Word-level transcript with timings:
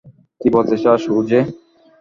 কী 0.41 0.47
বলতে 0.55 0.75
চাস, 0.83 1.01
ওজে? 1.11 1.39